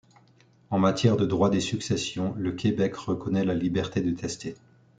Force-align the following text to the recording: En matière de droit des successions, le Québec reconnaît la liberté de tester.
En 0.71 0.79
matière 0.79 1.15
de 1.15 1.27
droit 1.27 1.51
des 1.51 1.59
successions, 1.59 2.33
le 2.35 2.53
Québec 2.53 2.95
reconnaît 2.95 3.45
la 3.45 3.53
liberté 3.53 4.01
de 4.01 4.09
tester. 4.09 4.55